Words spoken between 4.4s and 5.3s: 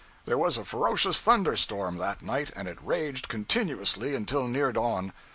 near dawn.